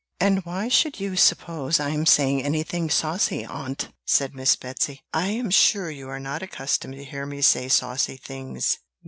[0.19, 5.27] "And why should you suppose I am saying anything saucy, aunt?" said Miss Betsy; "I
[5.27, 8.79] am sure you are not accustomed to hear me say saucy things."